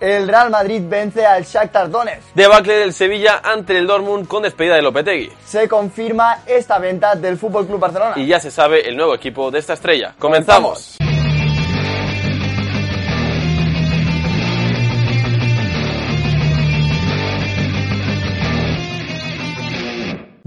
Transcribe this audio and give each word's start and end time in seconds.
El 0.00 0.28
Real 0.28 0.50
Madrid 0.50 0.82
vence 0.84 1.26
al 1.26 1.44
Shakhtar 1.44 1.90
Donetsk. 1.90 2.34
Debacle 2.34 2.74
del 2.74 2.92
Sevilla 2.92 3.40
ante 3.42 3.76
el 3.76 3.86
Dortmund 3.86 4.28
con 4.28 4.42
despedida 4.44 4.76
de 4.76 4.82
Lopetegui. 4.82 5.32
Se 5.44 5.66
confirma 5.66 6.42
esta 6.46 6.78
venta 6.78 7.16
del 7.16 7.36
Fútbol 7.36 7.66
Club 7.66 7.80
Barcelona. 7.80 8.14
Y 8.16 8.26
ya 8.26 8.38
se 8.38 8.50
sabe 8.50 8.88
el 8.88 8.96
nuevo 8.96 9.14
equipo 9.14 9.50
de 9.50 9.58
esta 9.58 9.72
estrella. 9.72 10.14
Comenzamos. 10.18 10.98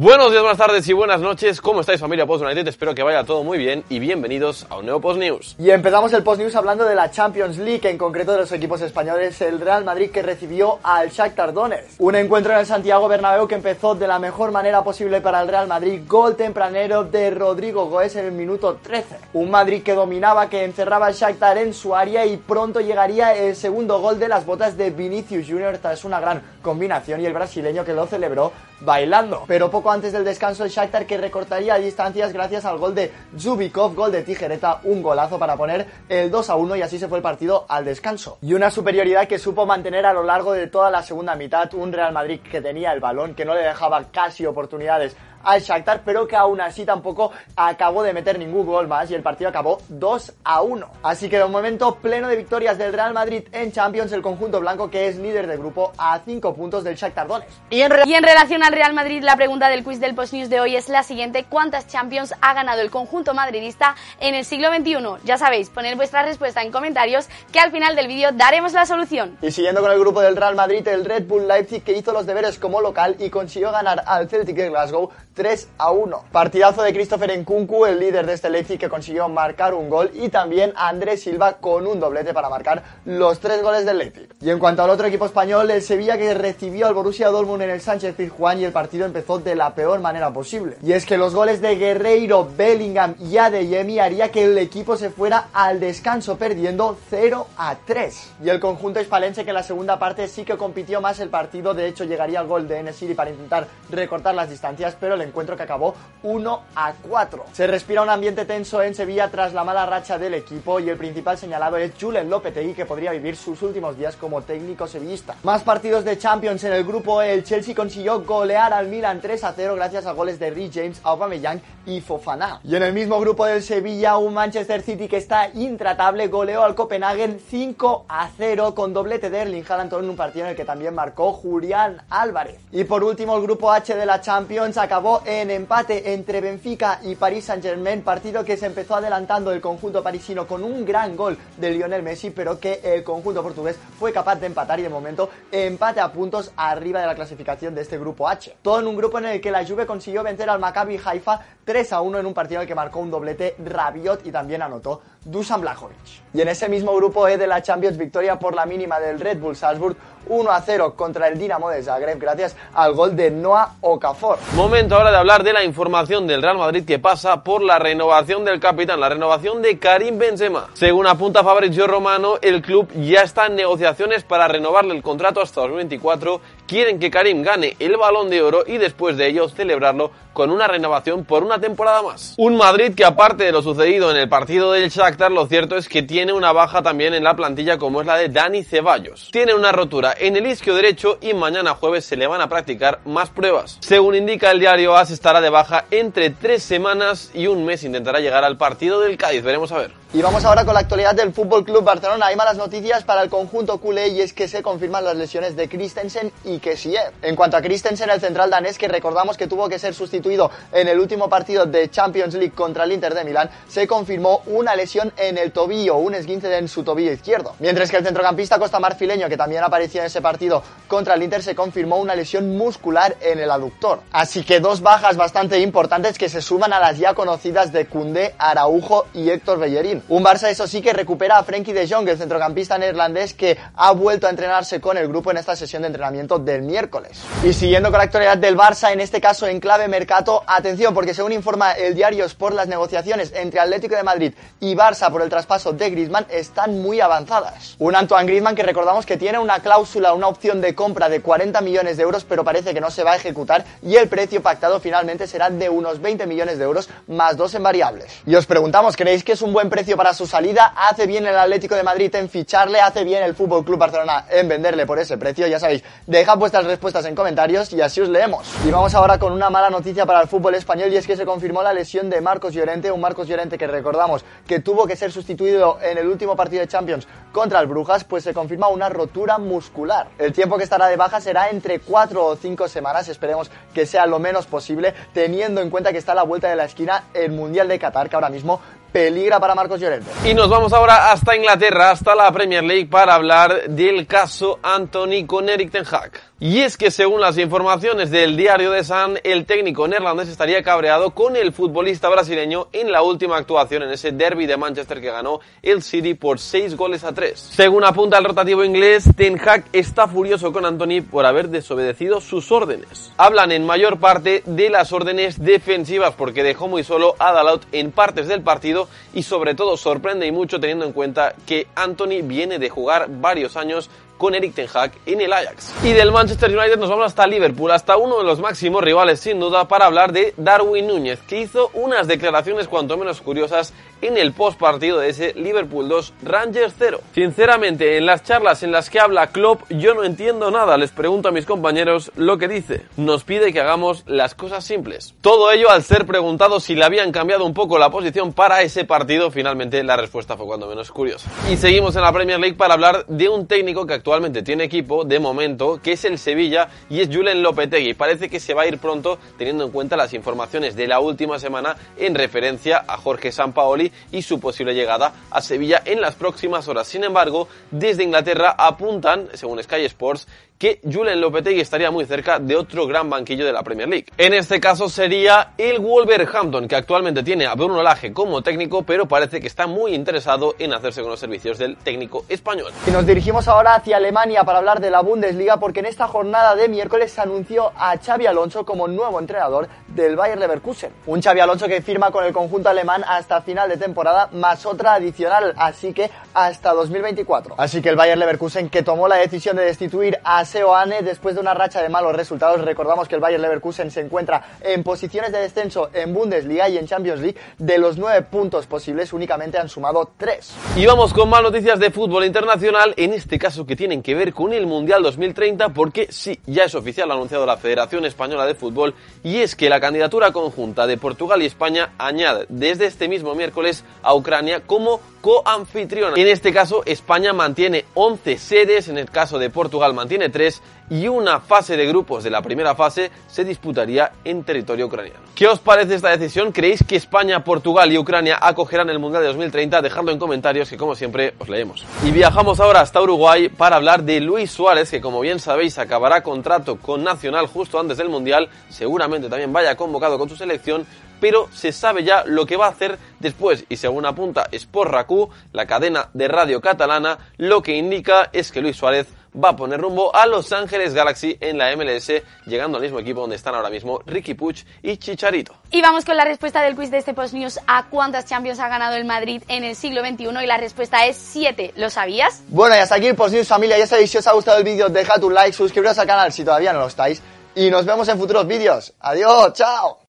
Buenos 0.01 0.31
días, 0.31 0.41
buenas 0.41 0.57
tardes 0.57 0.87
y 0.87 0.93
buenas 0.93 1.21
noches. 1.21 1.61
¿Cómo 1.61 1.81
estáis 1.81 1.99
familia 1.99 2.25
Post 2.25 2.43
United? 2.43 2.67
Espero 2.67 2.95
que 2.95 3.03
vaya 3.03 3.23
todo 3.23 3.43
muy 3.43 3.59
bien 3.59 3.83
y 3.87 3.99
bienvenidos 3.99 4.65
a 4.71 4.77
un 4.77 4.85
nuevo 4.85 4.99
Post 4.99 5.19
News. 5.19 5.55
Y 5.59 5.69
empezamos 5.69 6.11
el 6.13 6.23
Post 6.23 6.41
News 6.41 6.55
hablando 6.55 6.85
de 6.85 6.95
la 6.95 7.11
Champions 7.11 7.59
League, 7.59 7.87
en 7.87 7.99
concreto 7.99 8.31
de 8.31 8.39
los 8.39 8.51
equipos 8.51 8.81
españoles, 8.81 9.39
el 9.41 9.59
Real 9.59 9.85
Madrid 9.85 10.09
que 10.09 10.23
recibió 10.23 10.79
al 10.81 11.11
Shakhtar 11.11 11.53
Donetsk. 11.53 12.01
Un 12.01 12.15
encuentro 12.15 12.51
en 12.51 12.57
el 12.57 12.65
Santiago 12.65 13.07
Bernabéu 13.07 13.47
que 13.47 13.53
empezó 13.53 13.93
de 13.93 14.07
la 14.07 14.17
mejor 14.17 14.51
manera 14.51 14.83
posible 14.83 15.21
para 15.21 15.39
el 15.39 15.47
Real 15.47 15.67
Madrid, 15.67 16.01
gol 16.07 16.35
tempranero 16.35 17.03
de 17.03 17.29
Rodrigo 17.29 17.85
Goes 17.85 18.15
en 18.15 18.25
el 18.25 18.31
minuto 18.31 18.79
13. 18.81 19.17
Un 19.33 19.51
Madrid 19.51 19.83
que 19.83 19.93
dominaba, 19.93 20.49
que 20.49 20.63
encerraba 20.63 21.05
al 21.05 21.13
Shakhtar 21.13 21.59
en 21.59 21.75
su 21.75 21.95
área 21.95 22.25
y 22.25 22.37
pronto 22.37 22.81
llegaría 22.81 23.35
el 23.35 23.55
segundo 23.55 23.99
gol 23.99 24.17
de 24.17 24.29
las 24.29 24.47
botas 24.47 24.75
de 24.75 24.89
Vinicius 24.89 25.45
Junior 25.47 25.77
tras 25.77 26.03
una 26.05 26.19
gran 26.19 26.41
combinación 26.63 27.21
y 27.21 27.27
el 27.27 27.33
brasileño 27.33 27.85
que 27.85 27.93
lo 27.93 28.07
celebró 28.07 28.51
bailando. 28.81 29.43
Pero 29.47 29.71
poco 29.71 29.91
antes 29.91 30.13
del 30.13 30.25
descanso 30.25 30.63
el 30.63 30.69
Shakhtar 30.69 31.05
que 31.05 31.17
recortaría 31.17 31.75
distancias 31.75 32.33
gracias 32.33 32.65
al 32.65 32.77
gol 32.77 32.95
de 32.95 33.11
Zubikov, 33.37 33.95
gol 33.95 34.11
de 34.11 34.23
Tijereta, 34.23 34.81
un 34.83 35.01
golazo 35.01 35.39
para 35.39 35.55
poner 35.55 35.85
el 36.09 36.29
2 36.29 36.49
a 36.49 36.55
1 36.55 36.75
y 36.75 36.81
así 36.81 36.99
se 36.99 37.07
fue 37.07 37.17
el 37.17 37.23
partido 37.23 37.65
al 37.67 37.85
descanso. 37.85 38.37
Y 38.41 38.53
una 38.53 38.71
superioridad 38.71 39.27
que 39.27 39.39
supo 39.39 39.65
mantener 39.65 40.05
a 40.05 40.13
lo 40.13 40.23
largo 40.23 40.53
de 40.53 40.67
toda 40.67 40.89
la 40.89 41.03
segunda 41.03 41.35
mitad, 41.35 41.73
un 41.73 41.93
Real 41.93 42.13
Madrid 42.13 42.39
que 42.39 42.61
tenía 42.61 42.91
el 42.91 42.99
balón, 42.99 43.35
que 43.35 43.45
no 43.45 43.53
le 43.53 43.61
dejaba 43.61 44.03
casi 44.11 44.45
oportunidades 44.45 45.15
al 45.43 45.61
Shakhtar, 45.61 46.01
pero 46.05 46.27
que 46.27 46.35
aún 46.35 46.61
así 46.61 46.85
tampoco 46.85 47.31
acabó 47.55 48.03
de 48.03 48.13
meter 48.13 48.39
ningún 48.39 48.65
gol 48.65 48.87
más 48.87 49.09
y 49.11 49.15
el 49.15 49.21
partido 49.21 49.49
acabó 49.49 49.79
2 49.89 50.33
a 50.43 50.61
1. 50.61 50.87
Así 51.03 51.29
que 51.29 51.37
de 51.37 51.43
un 51.43 51.51
momento 51.51 51.95
pleno 51.95 52.27
de 52.27 52.35
victorias 52.35 52.77
del 52.77 52.93
Real 52.93 53.13
Madrid 53.13 53.43
en 53.51 53.71
Champions, 53.71 54.11
el 54.11 54.21
conjunto 54.21 54.59
blanco 54.59 54.89
que 54.89 55.07
es 55.07 55.17
líder 55.17 55.47
de 55.47 55.57
grupo 55.57 55.91
a 55.97 56.19
5 56.19 56.53
puntos 56.53 56.83
del 56.83 56.95
Shakhtar 56.95 57.27
Donetsk. 57.27 57.51
Y 57.69 57.81
en, 57.81 57.91
y 58.05 58.13
en 58.13 58.23
relación 58.23 58.63
al 58.63 58.73
Real 58.73 58.93
Madrid, 58.93 59.23
la 59.23 59.35
pregunta 59.35 59.69
del 59.69 59.83
quiz 59.83 59.99
del 59.99 60.15
Post 60.15 60.33
News 60.33 60.49
de 60.49 60.59
hoy 60.59 60.75
es 60.75 60.89
la 60.89 61.03
siguiente: 61.03 61.45
¿Cuántas 61.49 61.87
Champions 61.87 62.33
ha 62.41 62.53
ganado 62.53 62.81
el 62.81 62.91
conjunto 62.91 63.33
madridista 63.33 63.95
en 64.19 64.35
el 64.35 64.45
siglo 64.45 64.69
XXI? 64.69 65.23
Ya 65.23 65.37
sabéis, 65.37 65.69
poned 65.69 65.95
vuestra 65.95 66.23
respuesta 66.23 66.61
en 66.61 66.71
comentarios 66.71 67.27
que 67.51 67.59
al 67.59 67.71
final 67.71 67.95
del 67.95 68.07
vídeo 68.07 68.31
daremos 68.31 68.73
la 68.73 68.85
solución. 68.85 69.37
Y 69.41 69.51
siguiendo 69.51 69.81
con 69.81 69.91
el 69.91 69.99
grupo 69.99 70.21
del 70.21 70.35
Real 70.35 70.55
Madrid, 70.55 70.87
el 70.87 71.05
Red 71.05 71.25
Bull 71.25 71.47
Leipzig 71.47 71.83
que 71.83 71.93
hizo 71.93 72.11
los 72.11 72.25
deberes 72.25 72.59
como 72.59 72.81
local 72.81 73.15
y 73.19 73.29
consiguió 73.29 73.71
ganar 73.71 74.03
al 74.05 74.29
Celtic 74.29 74.55
de 74.55 74.69
Glasgow 74.69 75.09
3 75.33 75.69
a 75.77 75.91
1. 75.91 76.23
Partidazo 76.31 76.83
de 76.83 76.93
Christopher 76.93 77.39
Nkunku, 77.39 77.85
el 77.85 77.99
líder 77.99 78.25
de 78.25 78.33
este 78.33 78.49
Leipzig 78.49 78.77
que 78.77 78.89
consiguió 78.89 79.29
marcar 79.29 79.73
un 79.73 79.89
gol 79.89 80.11
y 80.13 80.29
también 80.29 80.73
Andrés 80.75 81.23
Silva 81.23 81.53
con 81.53 81.87
un 81.87 81.99
doblete 81.99 82.33
para 82.33 82.49
marcar 82.49 82.83
los 83.05 83.39
tres 83.39 83.61
goles 83.61 83.85
del 83.85 83.99
Leipzig. 83.99 84.27
Y 84.41 84.49
en 84.49 84.59
cuanto 84.59 84.83
al 84.83 84.89
otro 84.89 85.07
equipo 85.07 85.25
español, 85.25 85.71
el 85.71 85.81
Sevilla 85.81 86.17
que 86.17 86.33
recibió 86.33 86.87
al 86.87 86.93
Borussia 86.93 87.29
Dortmund 87.29 87.61
en 87.63 87.69
el 87.69 87.81
Sánchez 87.81 88.15
Pizjuán 88.15 88.59
y 88.59 88.65
el 88.65 88.73
partido 88.73 89.05
empezó 89.05 89.39
de 89.39 89.55
la 89.55 89.73
peor 89.73 90.01
manera 90.01 90.33
posible. 90.33 90.77
Y 90.83 90.91
es 90.91 91.05
que 91.05 91.17
los 91.17 91.33
goles 91.33 91.61
de 91.61 91.77
Guerreiro, 91.77 92.49
Bellingham 92.57 93.15
y 93.19 93.37
Adeyemi 93.37 93.99
haría 93.99 94.31
que 94.31 94.43
el 94.43 94.57
equipo 94.57 94.97
se 94.97 95.11
fuera 95.11 95.47
al 95.53 95.79
descanso 95.79 96.37
perdiendo 96.37 96.97
0 97.09 97.47
a 97.57 97.75
3. 97.85 98.33
Y 98.43 98.49
el 98.49 98.59
conjunto 98.59 98.99
hispalense 98.99 99.43
que 99.43 99.51
en 99.51 99.55
la 99.55 99.63
segunda 99.63 99.97
parte 99.97 100.27
sí 100.27 100.43
que 100.43 100.57
compitió 100.57 100.99
más 100.99 101.19
el 101.19 101.29
partido, 101.29 101.73
de 101.73 101.87
hecho 101.87 102.03
llegaría 102.03 102.39
al 102.39 102.47
gol 102.47 102.67
de 102.67 102.79
Enesiri 102.79 103.13
para 103.13 103.29
intentar 103.29 103.67
recortar 103.89 104.35
las 104.35 104.49
distancias, 104.49 104.97
pero 104.99 105.15
el 105.15 105.20
encuentro 105.21 105.55
que 105.55 105.63
acabó 105.63 105.95
1 106.23 106.61
a 106.75 106.93
4. 106.93 107.45
Se 107.53 107.67
respira 107.67 108.01
un 108.01 108.09
ambiente 108.09 108.45
tenso 108.45 108.81
en 108.81 108.95
Sevilla 108.95 109.29
tras 109.29 109.53
la 109.53 109.63
mala 109.63 109.85
racha 109.85 110.17
del 110.17 110.33
equipo 110.33 110.79
y 110.79 110.89
el 110.89 110.97
principal 110.97 111.37
señalado 111.37 111.77
es 111.77 111.91
Julen 111.99 112.29
Lopetegui 112.29 112.73
que 112.73 112.85
podría 112.85 113.11
vivir 113.11 113.35
sus 113.35 113.61
últimos 113.61 113.97
días 113.97 114.15
como 114.15 114.41
técnico 114.41 114.87
sevillista. 114.87 115.35
Más 115.43 115.63
partidos 115.63 116.03
de 116.05 116.17
Champions 116.17 116.63
en 116.63 116.73
el 116.73 116.83
grupo 116.83 117.21
el 117.21 117.43
Chelsea 117.43 117.75
consiguió 117.75 118.21
golear 118.21 118.73
al 118.73 118.87
Milan 118.87 119.21
3 119.21 119.43
a 119.43 119.53
0 119.53 119.75
gracias 119.75 120.05
a 120.05 120.11
goles 120.11 120.39
de 120.39 120.51
Rhys 120.51 120.71
James, 120.73 121.01
Aubameyang 121.03 121.61
y 121.85 122.01
Fofana. 122.01 122.59
Y 122.63 122.75
en 122.75 122.83
el 122.83 122.93
mismo 122.93 123.19
grupo 123.19 123.45
del 123.45 123.63
Sevilla 123.63 124.17
un 124.17 124.33
Manchester 124.33 124.81
City 124.81 125.07
que 125.07 125.17
está 125.17 125.49
intratable 125.49 126.27
goleó 126.27 126.63
al 126.63 126.75
Copenhagen 126.75 127.39
5 127.49 128.05
a 128.07 128.29
0 128.37 128.75
con 128.75 128.93
doblete 128.93 129.29
de 129.29 129.39
Erling 129.39 129.65
Haaland 129.67 129.93
en 129.93 130.09
un 130.09 130.15
partido 130.15 130.45
en 130.45 130.51
el 130.51 130.55
que 130.55 130.65
también 130.65 130.93
marcó 130.93 131.33
Julián 131.33 132.01
Álvarez. 132.09 132.59
Y 132.71 132.83
por 132.83 133.03
último 133.03 133.35
el 133.35 133.43
grupo 133.43 133.71
H 133.71 133.95
de 133.95 134.05
la 134.05 134.21
Champions 134.21 134.77
acabó 134.77 135.21
en 135.25 135.51
empate 135.51 136.13
entre 136.13 136.41
Benfica 136.41 136.99
y 137.03 137.15
Paris 137.15 137.45
Saint-Germain, 137.45 138.01
partido 138.01 138.43
que 138.43 138.57
se 138.57 138.67
empezó 138.67 138.95
adelantando 138.95 139.51
el 139.51 139.61
conjunto 139.61 140.03
parisino 140.03 140.47
con 140.47 140.63
un 140.63 140.85
gran 140.85 141.15
gol 141.15 141.37
de 141.57 141.71
Lionel 141.71 142.03
Messi, 142.03 142.29
pero 142.29 142.59
que 142.59 142.79
el 142.83 143.03
conjunto 143.03 143.43
portugués 143.43 143.77
fue 143.99 144.11
capaz 144.11 144.35
de 144.35 144.47
empatar 144.47 144.79
y 144.79 144.83
de 144.83 144.89
momento 144.89 145.29
empate 145.51 145.99
a 145.99 146.11
puntos 146.11 146.51
arriba 146.55 147.01
de 147.01 147.07
la 147.07 147.15
clasificación 147.15 147.75
de 147.75 147.81
este 147.81 147.97
grupo 147.97 148.27
H. 148.27 148.57
Todo 148.61 148.79
en 148.79 148.87
un 148.87 148.95
grupo 148.95 149.19
en 149.19 149.25
el 149.25 149.41
que 149.41 149.51
la 149.51 149.65
Juve 149.65 149.85
consiguió 149.85 150.23
vencer 150.23 150.49
al 150.49 150.59
Maccabi 150.59 150.99
Haifa 151.03 151.41
3 151.71 151.93
a 151.93 152.01
1 152.01 152.19
en 152.19 152.25
un 152.25 152.33
partido 152.33 152.59
en 152.59 152.63
el 152.63 152.67
que 152.67 152.75
marcó 152.75 152.99
un 152.99 153.09
doblete 153.09 153.55
Rabiot 153.57 154.25
y 154.27 154.31
también 154.33 154.61
anotó 154.61 154.99
Dusan 155.23 155.61
Blajovic. 155.61 155.97
Y 156.33 156.41
en 156.41 156.47
ese 156.47 156.67
mismo 156.67 156.95
grupo 156.95 157.27
E 157.27 157.37
de 157.37 157.45
la 157.45 157.61
Champions, 157.61 157.97
victoria 157.97 158.39
por 158.39 158.55
la 158.55 158.65
mínima 158.65 158.99
del 158.99 159.19
Red 159.19 159.37
Bull 159.37 159.55
Salzburg 159.55 159.95
1 160.27 160.51
a 160.51 160.61
0 160.61 160.93
contra 160.95 161.27
el 161.27 161.37
Dinamo 161.37 161.69
de 161.69 161.83
Zagreb 161.83 162.19
gracias 162.19 162.55
al 162.73 162.93
gol 162.93 163.15
de 163.15 163.31
Noah 163.31 163.75
Okafor. 163.81 164.37
Momento 164.55 164.95
ahora 164.95 165.11
de 165.11 165.17
hablar 165.17 165.43
de 165.43 165.53
la 165.53 165.63
información 165.63 166.27
del 166.27 166.41
Real 166.41 166.57
Madrid 166.57 166.85
que 166.85 166.99
pasa 166.99 167.43
por 167.43 167.61
la 167.61 167.79
renovación 167.79 168.45
del 168.45 168.59
capitán, 168.59 168.99
la 168.99 169.09
renovación 169.09 169.61
de 169.61 169.77
Karim 169.77 170.17
Benzema. 170.17 170.69
Según 170.73 171.07
apunta 171.07 171.43
Fabrizio 171.43 171.87
Romano, 171.87 172.35
el 172.41 172.61
club 172.61 172.87
ya 172.93 173.21
está 173.21 173.47
en 173.47 173.55
negociaciones 173.55 174.23
para 174.23 174.47
renovarle 174.47 174.95
el 174.95 175.01
contrato 175.01 175.41
hasta 175.41 175.61
2024. 175.61 176.39
Quieren 176.65 176.99
que 176.99 177.11
Karim 177.11 177.41
gane 177.41 177.75
el 177.79 177.97
Balón 177.97 178.29
de 178.29 178.41
Oro 178.41 178.63
y 178.65 178.77
después 178.77 179.17
de 179.17 179.27
ello 179.27 179.49
celebrarlo 179.49 180.11
con 180.31 180.49
una 180.49 180.67
renovación 180.67 181.25
por 181.25 181.43
una 181.43 181.59
temporada 181.59 182.01
más. 182.01 182.35
Un 182.37 182.55
Madrid 182.55 182.93
que 182.95 183.03
aparte 183.03 183.43
de 183.43 183.51
lo 183.51 183.61
sucedido 183.61 184.09
en 184.11 184.17
el 184.17 184.29
partido 184.29 184.71
del 184.71 184.89
Shakhtar, 184.89 185.10
lo 185.29 185.45
cierto 185.47 185.77
es 185.77 185.87
que 185.87 186.03
tiene 186.03 186.33
una 186.33 186.51
baja 186.51 186.81
también 186.81 187.13
en 187.13 187.23
la 187.23 187.35
plantilla 187.35 187.77
como 187.77 188.01
es 188.01 188.07
la 188.07 188.17
de 188.17 188.29
Dani 188.29 188.63
Ceballos. 188.63 189.29
Tiene 189.31 189.53
una 189.53 189.71
rotura 189.71 190.13
en 190.17 190.35
el 190.35 190.47
isquio 190.47 190.73
derecho 190.75 191.17
y 191.21 191.33
mañana 191.33 191.75
jueves 191.75 192.05
se 192.05 192.17
le 192.17 192.27
van 192.27 192.41
a 192.41 192.49
practicar 192.49 193.01
más 193.05 193.29
pruebas. 193.29 193.77
Según 193.81 194.15
indica 194.15 194.51
el 194.51 194.59
diario 194.59 194.95
AS 194.95 195.11
estará 195.11 195.41
de 195.41 195.49
baja 195.49 195.85
entre 195.91 196.29
tres 196.29 196.63
semanas 196.63 197.31
y 197.33 197.47
un 197.47 197.65
mes 197.65 197.83
intentará 197.83 198.19
llegar 198.19 198.43
al 198.43 198.57
partido 198.57 198.99
del 199.01 199.17
Cádiz. 199.17 199.43
Veremos 199.43 199.71
a 199.71 199.77
ver. 199.77 200.00
Y 200.13 200.21
vamos 200.21 200.43
ahora 200.43 200.65
con 200.65 200.73
la 200.73 200.81
actualidad 200.81 201.15
del 201.15 201.31
Fútbol 201.31 201.63
Club 201.63 201.85
Barcelona. 201.85 202.25
Hay 202.25 202.35
malas 202.35 202.57
noticias 202.57 203.05
para 203.05 203.23
el 203.23 203.29
conjunto 203.29 203.77
culé 203.77 204.09
y 204.09 204.19
es 204.19 204.33
que 204.33 204.49
se 204.49 204.61
confirman 204.61 205.05
las 205.05 205.15
lesiones 205.15 205.55
de 205.55 205.69
Christensen 205.69 206.33
y 206.43 206.59
Kessie. 206.59 206.99
En 207.21 207.37
cuanto 207.37 207.55
a 207.55 207.61
Christensen, 207.61 208.09
el 208.09 208.19
central 208.19 208.49
danés, 208.49 208.77
que 208.77 208.89
recordamos 208.89 209.37
que 209.37 209.47
tuvo 209.47 209.69
que 209.69 209.79
ser 209.79 209.93
sustituido 209.93 210.51
en 210.73 210.89
el 210.89 210.99
último 210.99 211.29
partido 211.29 211.65
de 211.65 211.89
Champions 211.89 212.33
League 212.33 212.51
contra 212.51 212.83
el 212.83 212.91
Inter 212.91 213.13
de 213.13 213.23
Milán, 213.23 213.49
se 213.69 213.87
confirmó 213.87 214.41
una 214.47 214.75
lesión 214.75 215.13
en 215.15 215.37
el 215.37 215.53
tobillo, 215.53 215.95
un 215.95 216.13
esguince 216.13 216.57
en 216.57 216.67
su 216.67 216.83
tobillo 216.83 217.13
izquierdo. 217.13 217.55
Mientras 217.59 217.89
que 217.89 217.95
el 217.95 218.03
centrocampista 218.03 218.59
Costa 218.59 218.81
Marfileño, 218.81 219.29
que 219.29 219.37
también 219.37 219.63
apareció 219.63 220.01
en 220.01 220.07
ese 220.07 220.21
partido 220.21 220.61
contra 220.89 221.13
el 221.13 221.23
Inter, 221.23 221.41
se 221.41 221.55
confirmó 221.55 221.95
una 221.95 222.15
lesión 222.15 222.57
muscular 222.57 223.15
en 223.21 223.39
el 223.39 223.49
aductor. 223.49 224.01
Así 224.11 224.43
que 224.43 224.59
dos 224.59 224.81
bajas 224.81 225.15
bastante 225.15 225.59
importantes 225.59 226.17
que 226.17 226.27
se 226.27 226.41
suman 226.41 226.73
a 226.73 226.81
las 226.81 226.97
ya 226.97 227.13
conocidas 227.13 227.71
de 227.71 227.85
Cundé, 227.85 228.35
Araujo 228.37 229.07
y 229.13 229.29
Héctor 229.29 229.57
Bellerín. 229.57 230.00
Un 230.09 230.23
Barça, 230.23 230.49
eso 230.49 230.67
sí, 230.67 230.81
que 230.81 230.93
recupera 230.93 231.37
a 231.37 231.43
Frenkie 231.43 231.73
de 231.73 231.87
Jong, 231.87 232.07
el 232.09 232.17
centrocampista 232.17 232.77
neerlandés 232.77 233.33
que 233.33 233.57
ha 233.75 233.91
vuelto 233.91 234.27
a 234.27 234.29
entrenarse 234.29 234.79
con 234.79 234.97
el 234.97 235.07
grupo 235.07 235.31
en 235.31 235.37
esta 235.37 235.55
sesión 235.55 235.81
de 235.83 235.87
entrenamiento 235.87 236.39
del 236.39 236.61
miércoles. 236.61 237.19
Y 237.43 237.53
siguiendo 237.53 237.89
con 237.89 237.97
la 237.97 238.05
actualidad 238.05 238.37
del 238.37 238.57
Barça, 238.57 238.91
en 238.91 238.99
este 238.99 239.21
caso 239.21 239.47
en 239.47 239.59
clave 239.59 239.87
mercado, 239.87 240.43
atención, 240.47 240.93
porque 240.93 241.13
según 241.13 241.31
informa 241.31 241.71
el 241.73 241.95
diario 241.95 242.25
Sport, 242.25 242.55
las 242.55 242.67
negociaciones 242.67 243.31
entre 243.35 243.59
Atlético 243.59 243.95
de 243.95 244.03
Madrid 244.03 244.33
y 244.59 244.75
Barça 244.75 245.11
por 245.11 245.21
el 245.21 245.29
traspaso 245.29 245.73
de 245.73 245.89
Griezmann 245.89 246.25
están 246.29 246.81
muy 246.81 246.99
avanzadas. 246.99 247.75
Un 247.79 247.95
Antoine 247.95 248.27
Griezmann 248.27 248.55
que 248.55 248.63
recordamos 248.63 249.05
que 249.05 249.17
tiene 249.17 249.39
una 249.39 249.59
cláusula, 249.59 250.13
una 250.13 250.27
opción 250.27 250.61
de 250.61 250.75
compra 250.75 251.09
de 251.09 251.21
40 251.21 251.61
millones 251.61 251.97
de 251.97 252.03
euros, 252.03 252.23
pero 252.23 252.43
parece 252.43 252.73
que 252.73 252.81
no 252.81 252.91
se 252.91 253.03
va 253.03 253.13
a 253.13 253.15
ejecutar 253.15 253.65
y 253.81 253.95
el 253.95 254.07
precio 254.07 254.41
pactado 254.41 254.79
finalmente 254.79 255.27
será 255.27 255.49
de 255.49 255.69
unos 255.69 256.01
20 256.01 256.25
millones 256.27 256.57
de 256.57 256.63
euros 256.63 256.89
más 257.07 257.37
dos 257.37 257.53
en 257.55 257.63
variables. 257.63 258.21
Y 258.25 258.35
os 258.35 258.45
preguntamos, 258.45 258.95
¿creéis 258.95 259.23
que 259.23 259.33
es 259.33 259.41
un 259.41 259.53
buen 259.53 259.69
precio 259.69 259.90
para 259.95 260.13
su 260.13 260.27
salida? 260.27 260.73
¿Hace 260.75 261.05
bien 261.07 261.25
el 261.25 261.37
Atlético 261.37 261.75
de 261.75 261.83
Madrid 261.83 262.13
en 262.15 262.29
ficharle? 262.29 262.79
¿Hace 262.79 263.03
bien 263.03 263.23
el 263.23 263.35
Fútbol 263.35 263.63
Club 263.65 263.79
Barcelona 263.79 264.25
en 264.29 264.47
venderle 264.47 264.85
por 264.85 264.99
ese 264.99 265.17
precio? 265.17 265.47
Ya 265.47 265.59
sabéis, 265.59 265.83
dejad 266.07 266.37
vuestras 266.37 266.65
respuestas 266.65 267.05
en 267.05 267.15
comentarios 267.15 267.71
y 267.73 267.81
así 267.81 268.01
os 268.01 268.09
leemos. 268.09 268.47
Y 268.65 268.71
vamos 268.71 268.93
ahora 268.95 269.19
con 269.19 269.33
una 269.33 269.49
mala 269.49 269.69
noticia 269.69 270.05
para 270.05 270.21
el 270.21 270.27
fútbol 270.27 270.55
español 270.55 270.91
y 270.93 270.97
es 270.97 271.07
que 271.07 271.15
se 271.15 271.25
confirmó 271.25 271.63
la 271.63 271.73
lesión 271.73 272.09
de 272.09 272.21
Marcos 272.21 272.53
Llorente, 272.53 272.91
un 272.91 273.01
Marcos 273.01 273.27
Llorente 273.27 273.57
que 273.57 273.67
recordamos 273.67 274.23
que 274.47 274.59
tuvo 274.59 274.87
que 274.87 274.95
ser 274.95 275.11
sustituido 275.11 275.79
en 275.81 275.97
el 275.97 276.07
último 276.07 276.35
partido 276.35 276.61
de 276.61 276.67
Champions 276.67 277.07
contra 277.31 277.59
el 277.59 277.67
Brujas, 277.67 278.03
pues 278.03 278.23
se 278.23 278.33
confirma 278.33 278.67
una 278.67 278.89
rotura 278.89 279.37
muscular. 279.37 280.07
El 280.17 280.33
tiempo 280.33 280.57
que 280.57 280.63
estará 280.63 280.87
de 280.87 280.97
baja 280.97 281.21
será 281.21 281.49
entre 281.49 281.79
4 281.79 282.25
o 282.25 282.35
5 282.35 282.67
semanas, 282.67 283.07
esperemos 283.07 283.51
que 283.73 283.85
sea 283.85 284.05
lo 284.05 284.19
menos 284.19 284.47
posible, 284.47 284.93
teniendo 285.13 285.61
en 285.61 285.69
cuenta 285.69 285.91
que 285.91 285.97
está 285.97 286.11
a 286.11 286.15
la 286.15 286.23
vuelta 286.23 286.49
de 286.49 286.55
la 286.55 286.65
esquina 286.65 287.05
el 287.13 287.31
Mundial 287.31 287.67
de 287.67 287.79
Qatar, 287.79 288.09
que 288.09 288.15
ahora 288.15 288.29
mismo 288.29 288.61
peligra 288.91 289.39
para 289.39 289.55
Marcos 289.55 289.79
Llorente. 289.79 290.11
Y 290.25 290.33
nos 290.33 290.49
vamos 290.49 290.73
ahora 290.73 291.11
hasta 291.11 291.35
Inglaterra, 291.35 291.91
hasta 291.91 292.15
la 292.15 292.31
Premier 292.31 292.63
League, 292.63 292.87
para 292.87 293.15
hablar 293.15 293.69
del 293.69 294.07
caso 294.07 294.59
Anthony 294.61 295.25
con 295.25 295.49
Eric 295.49 295.71
Ten 295.71 295.85
Hag. 295.89 296.30
Y 296.43 296.61
es 296.61 296.75
que 296.75 296.89
según 296.89 297.21
las 297.21 297.37
informaciones 297.37 298.09
del 298.09 298.35
diario 298.35 298.71
de 298.71 298.83
Sun, 298.83 299.19
el 299.23 299.45
técnico 299.45 299.87
neerlandés 299.87 300.27
estaría 300.27 300.63
cabreado 300.63 301.11
con 301.11 301.35
el 301.35 301.53
futbolista 301.53 302.09
brasileño 302.09 302.67
en 302.73 302.91
la 302.91 303.03
última 303.03 303.37
actuación 303.37 303.83
en 303.83 303.91
ese 303.91 304.11
derby 304.11 304.47
de 304.47 304.57
Manchester 304.57 304.99
que 304.99 305.11
ganó 305.11 305.39
el 305.61 305.83
City 305.83 306.15
por 306.15 306.39
6 306.39 306.75
goles 306.75 307.03
a 307.03 307.13
3. 307.13 307.39
Según 307.39 307.83
apunta 307.83 308.17
el 308.17 308.25
rotativo 308.25 308.63
inglés, 308.63 309.07
Ten 309.15 309.39
Hag 309.39 309.65
está 309.71 310.07
furioso 310.07 310.51
con 310.51 310.65
Anthony 310.65 311.03
por 311.03 311.27
haber 311.27 311.49
desobedecido 311.49 312.19
sus 312.21 312.51
órdenes. 312.51 313.11
Hablan 313.17 313.51
en 313.51 313.63
mayor 313.63 313.99
parte 313.99 314.41
de 314.47 314.71
las 314.71 314.91
órdenes 314.93 315.39
defensivas 315.45 316.15
porque 316.15 316.41
dejó 316.41 316.67
muy 316.67 316.83
solo 316.83 317.13
a 317.19 317.33
Dalot 317.33 317.67
en 317.71 317.91
partes 317.91 318.27
del 318.27 318.41
partido 318.41 318.87
y 319.13 319.21
sobre 319.21 319.53
todo 319.53 319.77
sorprende 319.77 320.25
y 320.25 320.31
mucho 320.31 320.59
teniendo 320.59 320.85
en 320.85 320.93
cuenta 320.93 321.35
que 321.45 321.67
Anthony 321.75 322.23
viene 322.23 322.57
de 322.57 322.69
jugar 322.69 323.05
varios 323.09 323.57
años 323.57 323.91
con 324.21 324.35
Eric 324.35 324.53
Ten 324.53 324.67
Hag 324.71 324.91
en 325.07 325.19
el 325.19 325.33
Ajax. 325.33 325.73
Y 325.83 325.93
del 325.93 326.11
Manchester 326.11 326.55
United 326.55 326.77
nos 326.77 326.91
vamos 326.91 327.07
hasta 327.07 327.25
Liverpool, 327.25 327.71
hasta 327.71 327.97
uno 327.97 328.19
de 328.19 328.23
los 328.23 328.39
máximos 328.39 328.83
rivales 328.83 329.19
sin 329.19 329.39
duda 329.39 329.67
para 329.67 329.87
hablar 329.87 330.13
de 330.13 330.35
Darwin 330.37 330.85
Núñez, 330.85 331.19
que 331.27 331.41
hizo 331.41 331.71
unas 331.73 332.07
declaraciones 332.07 332.67
cuanto 332.67 332.97
menos 332.97 333.19
curiosas 333.19 333.73
en 334.03 334.17
el 334.17 334.31
post 334.33 334.59
partido 334.59 334.99
de 334.99 335.09
ese 335.09 335.33
Liverpool 335.33 335.89
2 335.89 336.13
Rangers 336.21 336.75
0. 336.77 337.01
Sinceramente, 337.15 337.97
en 337.97 338.05
las 338.05 338.23
charlas 338.23 338.61
en 338.61 338.71
las 338.71 338.91
que 338.91 338.99
habla 338.99 339.27
Klopp 339.27 339.61
yo 339.69 339.95
no 339.95 340.03
entiendo 340.03 340.51
nada, 340.51 340.77
les 340.77 340.91
pregunto 340.91 341.29
a 341.29 341.31
mis 341.31 341.47
compañeros 341.47 342.11
lo 342.15 342.37
que 342.37 342.47
dice. 342.47 342.85
Nos 342.97 343.23
pide 343.23 343.51
que 343.51 343.59
hagamos 343.59 344.03
las 344.05 344.35
cosas 344.35 344.63
simples. 344.63 345.15
Todo 345.21 345.51
ello 345.51 345.71
al 345.71 345.83
ser 345.83 346.05
preguntado 346.05 346.59
si 346.59 346.75
le 346.75 346.85
habían 346.85 347.11
cambiado 347.11 347.43
un 347.43 347.55
poco 347.55 347.79
la 347.79 347.89
posición 347.89 348.33
para 348.33 348.61
ese 348.61 348.85
partido, 348.85 349.31
finalmente 349.31 349.83
la 349.83 349.97
respuesta 349.97 350.37
fue 350.37 350.45
cuando 350.45 350.67
menos 350.67 350.91
curiosa. 350.91 351.27
Y 351.51 351.57
seguimos 351.57 351.95
en 351.95 352.03
la 352.03 352.13
Premier 352.13 352.39
League 352.39 352.55
para 352.55 352.75
hablar 352.75 353.07
de 353.07 353.27
un 353.27 353.47
técnico 353.47 353.87
que 353.87 353.95
actualmente 353.95 354.10
tiene 354.43 354.65
equipo, 354.65 355.05
de 355.05 355.19
momento, 355.19 355.79
que 355.81 355.93
es 355.93 356.03
el 356.03 356.17
Sevilla 356.17 356.67
y 356.89 356.99
es 356.99 357.07
Julen 357.07 357.41
Lopetegui. 357.41 357.93
Parece 357.93 358.29
que 358.29 358.41
se 358.41 358.53
va 358.53 358.63
a 358.63 358.67
ir 358.67 358.77
pronto 358.77 359.17
teniendo 359.37 359.63
en 359.63 359.71
cuenta 359.71 359.95
las 359.95 360.13
informaciones 360.13 360.75
de 360.75 360.85
la 360.85 360.99
última 360.99 361.39
semana 361.39 361.77
en 361.97 362.13
referencia 362.13 362.83
a 362.85 362.97
Jorge 362.97 363.31
Sampaoli 363.31 363.89
y 364.11 364.21
su 364.21 364.39
posible 364.41 364.73
llegada 364.73 365.13
a 365.29 365.41
Sevilla 365.41 365.81
en 365.85 366.01
las 366.01 366.15
próximas 366.15 366.67
horas. 366.67 366.87
Sin 366.87 367.05
embargo, 367.05 367.47
desde 367.71 368.03
Inglaterra 368.03 368.53
apuntan, 368.57 369.29
según 369.33 369.63
Sky 369.63 369.85
Sports, 369.85 370.27
que 370.61 370.79
Julen 370.83 371.19
Lopetegui 371.19 371.59
estaría 371.59 371.89
muy 371.89 372.05
cerca 372.05 372.37
de 372.37 372.55
otro 372.55 372.85
gran 372.85 373.09
banquillo 373.09 373.47
de 373.47 373.51
la 373.51 373.63
Premier 373.63 373.89
League. 373.89 374.05
En 374.15 374.35
este 374.35 374.59
caso 374.59 374.89
sería 374.89 375.53
el 375.57 375.79
Wolverhampton, 375.79 376.67
que 376.67 376.75
actualmente 376.75 377.23
tiene 377.23 377.47
a 377.47 377.55
Bruno 377.55 377.81
Lage 377.81 378.13
como 378.13 378.43
técnico, 378.43 378.83
pero 378.83 379.07
parece 379.07 379.41
que 379.41 379.47
está 379.47 379.65
muy 379.65 379.95
interesado 379.95 380.53
en 380.59 380.71
hacerse 380.75 381.01
con 381.01 381.09
los 381.09 381.19
servicios 381.19 381.57
del 381.57 381.77
técnico 381.77 382.25
español. 382.29 382.71
Y 382.85 382.91
nos 382.91 383.07
dirigimos 383.07 383.47
ahora 383.47 383.73
hacia 383.73 383.97
Alemania 383.97 384.43
para 384.43 384.59
hablar 384.59 384.81
de 384.81 384.91
la 384.91 385.01
Bundesliga, 385.01 385.57
porque 385.57 385.79
en 385.79 385.87
esta 385.87 386.07
jornada 386.07 386.53
de 386.53 386.69
miércoles 386.69 387.11
se 387.11 387.21
anunció 387.21 387.71
a 387.75 387.97
Xavi 387.97 388.27
Alonso 388.27 388.63
como 388.63 388.87
nuevo 388.87 389.19
entrenador 389.19 389.67
del 389.95 390.15
Bayer 390.15 390.37
Leverkusen. 390.37 390.91
Un 391.05 391.21
Xavi 391.21 391.39
Alonso 391.39 391.67
que 391.67 391.81
firma 391.81 392.11
con 392.11 392.25
el 392.25 392.33
conjunto 392.33 392.69
alemán 392.69 393.03
hasta 393.07 393.41
final 393.41 393.69
de 393.69 393.77
temporada, 393.77 394.29
más 394.31 394.65
otra 394.65 394.93
adicional, 394.93 395.53
así 395.57 395.93
que 395.93 396.09
hasta 396.33 396.73
2024. 396.73 397.55
Así 397.57 397.81
que 397.81 397.89
el 397.89 397.95
Bayer 397.95 398.17
Leverkusen 398.17 398.69
que 398.69 398.83
tomó 398.83 399.07
la 399.07 399.17
decisión 399.17 399.55
de 399.55 399.63
destituir 399.63 400.19
a 400.23 400.45
Seoane 400.45 401.01
después 401.01 401.35
de 401.35 401.41
una 401.41 401.53
racha 401.53 401.81
de 401.81 401.89
malos 401.89 402.15
resultados. 402.15 402.61
Recordamos 402.61 403.07
que 403.07 403.15
el 403.15 403.21
Bayer 403.21 403.39
Leverkusen 403.39 403.91
se 403.91 404.01
encuentra 404.01 404.43
en 404.61 404.83
posiciones 404.83 405.31
de 405.31 405.39
descenso 405.39 405.89
en 405.93 406.13
Bundesliga 406.13 406.69
y 406.69 406.77
en 406.77 406.87
Champions 406.87 407.21
League. 407.21 407.37
De 407.57 407.77
los 407.77 407.97
nueve 407.97 408.21
puntos 408.23 408.65
posibles, 408.67 409.13
únicamente 409.13 409.57
han 409.57 409.69
sumado 409.69 410.11
tres. 410.17 410.53
Y 410.75 410.85
vamos 410.85 411.13
con 411.13 411.29
más 411.29 411.43
noticias 411.43 411.79
de 411.79 411.91
fútbol 411.91 412.23
internacional, 412.25 412.93
en 412.97 413.13
este 413.13 413.37
caso 413.37 413.65
que 413.65 413.75
tienen 413.75 414.01
que 414.01 414.15
ver 414.15 414.33
con 414.33 414.53
el 414.53 414.67
Mundial 414.67 415.03
2030, 415.03 415.69
porque 415.69 416.07
sí, 416.09 416.39
ya 416.45 416.63
es 416.63 416.75
oficial, 416.75 417.11
ha 417.11 417.15
anunciado 417.15 417.45
la 417.45 417.57
Federación 417.57 418.05
Española 418.05 418.45
de 418.45 418.55
Fútbol, 418.55 418.95
y 419.23 419.37
es 419.37 419.55
que 419.55 419.69
la 419.69 419.80
candidatura 419.81 420.31
conjunta 420.31 420.87
de 420.87 420.95
Portugal 420.95 421.41
y 421.41 421.45
España 421.45 421.91
añade 421.97 422.45
desde 422.47 422.85
este 422.85 423.09
mismo 423.09 423.35
miércoles 423.35 423.83
a 424.01 424.15
Ucrania 424.15 424.61
como 424.65 425.01
coanfitriona. 425.19 426.15
En 426.15 426.27
este 426.27 426.53
caso, 426.53 426.83
España 426.85 427.33
mantiene 427.33 427.85
11 427.93 428.37
sedes, 428.37 428.87
en 428.87 428.97
el 428.97 429.09
caso 429.09 429.37
de 429.37 429.49
Portugal 429.49 429.93
mantiene 429.93 430.29
3 430.29 430.61
y 430.89 431.07
una 431.07 431.39
fase 431.39 431.77
de 431.77 431.85
grupos 431.87 432.23
de 432.23 432.29
la 432.29 432.41
primera 432.41 432.75
fase 432.75 433.11
se 433.27 433.45
disputaría 433.45 434.11
en 434.25 434.43
territorio 434.43 434.87
ucraniano. 434.87 435.19
¿Qué 435.35 435.47
os 435.47 435.59
parece 435.59 435.95
esta 435.95 436.09
decisión? 436.09 436.51
¿Creéis 436.51 436.83
que 436.83 436.97
España, 436.97 437.43
Portugal 437.43 437.91
y 437.91 437.97
Ucrania 437.97 438.37
acogerán 438.41 438.89
el 438.89 438.99
Mundial 438.99 439.23
de 439.23 439.29
2030? 439.29 439.81
Dejadlo 439.81 440.11
en 440.11 440.19
comentarios 440.19 440.69
que 440.69 440.77
como 440.77 440.95
siempre 440.95 441.33
os 441.39 441.47
leemos. 441.47 441.85
Y 442.03 442.11
viajamos 442.11 442.59
ahora 442.59 442.81
hasta 442.81 443.01
Uruguay 443.01 443.47
para 443.47 443.77
hablar 443.77 444.03
de 444.03 444.19
Luis 444.19 444.51
Suárez, 444.51 444.91
que 444.91 445.01
como 445.01 445.21
bien 445.21 445.39
sabéis 445.39 445.77
acabará 445.77 446.21
contrato 446.21 446.77
con 446.77 447.03
Nacional 447.03 447.47
justo 447.47 447.79
antes 447.79 447.97
del 447.97 448.09
Mundial, 448.09 448.49
seguramente 448.69 449.29
también 449.29 449.53
vaya 449.53 449.70
convocado 449.75 450.17
con 450.17 450.29
su 450.29 450.35
selección, 450.35 450.85
pero 451.19 451.49
se 451.53 451.71
sabe 451.71 452.03
ya 452.03 452.23
lo 452.25 452.45
que 452.45 452.57
va 452.57 452.65
a 452.65 452.71
hacer 452.71 452.97
después 453.19 453.65
y 453.69 453.77
según 453.77 454.05
apunta 454.05 454.47
Sport 454.51 454.91
Raku, 454.91 455.29
la 455.53 455.65
cadena 455.65 456.09
de 456.13 456.27
radio 456.27 456.59
catalana, 456.59 457.17
lo 457.37 457.61
que 457.61 457.75
indica 457.75 458.29
es 458.33 458.51
que 458.51 458.61
Luis 458.61 458.75
Suárez 458.75 459.07
va 459.33 459.49
a 459.49 459.55
poner 459.55 459.79
rumbo 459.79 460.13
a 460.15 460.25
Los 460.25 460.51
Ángeles 460.51 460.93
Galaxy 460.93 461.37
en 461.39 461.57
la 461.57 461.75
MLS, 461.75 462.11
llegando 462.45 462.77
al 462.77 462.83
mismo 462.83 462.99
equipo 462.99 463.21
donde 463.21 463.35
están 463.35 463.55
ahora 463.55 463.69
mismo 463.69 464.01
Ricky 464.05 464.33
Puch 464.33 464.63
y 464.81 464.97
Chicharito. 464.97 465.53
Y 465.71 465.81
vamos 465.81 466.05
con 466.05 466.17
la 466.17 466.25
respuesta 466.25 466.61
del 466.61 466.75
quiz 466.75 466.91
de 466.91 466.97
este 466.97 467.13
Post 467.13 467.33
News 467.33 467.59
a 467.67 467.87
cuántas 467.89 468.25
Champions 468.25 468.59
ha 468.59 468.67
ganado 468.67 468.95
el 468.95 469.05
Madrid 469.05 469.41
en 469.47 469.63
el 469.63 469.75
siglo 469.75 470.01
XXI 470.01 470.43
y 470.43 470.47
la 470.47 470.57
respuesta 470.57 471.05
es 471.05 471.15
7. 471.17 471.73
¿Lo 471.77 471.89
sabías? 471.89 472.43
Bueno, 472.49 472.75
y 472.75 472.79
hasta 472.79 472.95
aquí 472.95 473.07
el 473.07 473.15
Post 473.15 473.33
News 473.33 473.47
familia. 473.47 473.77
Ya 473.77 473.87
sabéis, 473.87 474.11
si 474.11 474.17
os 474.17 474.27
ha 474.27 474.33
gustado 474.33 474.57
el 474.57 474.63
vídeo, 474.63 474.89
dejad 474.89 475.23
un 475.23 475.33
like, 475.33 475.53
suscribiros 475.53 475.97
al 475.97 476.07
canal 476.07 476.31
si 476.31 476.43
todavía 476.43 476.73
no 476.73 476.79
lo 476.79 476.87
estáis 476.87 477.21
y 477.55 477.69
nos 477.69 477.85
vemos 477.85 478.07
en 478.07 478.17
futuros 478.17 478.47
vídeos. 478.47 478.93
Adiós, 478.99 479.53
chao. 479.53 479.99